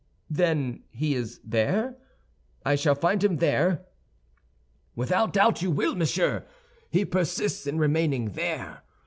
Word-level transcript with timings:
"Then 0.31 0.81
he 0.89 1.13
is 1.13 1.39
there? 1.43 1.95
I 2.65 2.73
shall 2.73 2.95
find 2.95 3.23
him 3.23 3.37
there?" 3.37 3.85
"Without 4.95 5.31
doubt 5.33 5.61
you 5.61 5.69
will, 5.69 5.93
monsieur; 5.93 6.43
he 6.89 7.05
persists 7.05 7.67
in 7.67 7.77
remaining 7.77 8.31
there. 8.31 8.81